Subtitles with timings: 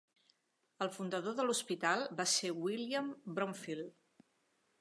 [0.85, 3.93] El fundador de l'hospital va ser William Bromfeild.